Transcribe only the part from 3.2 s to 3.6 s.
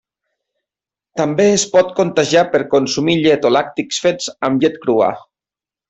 llet o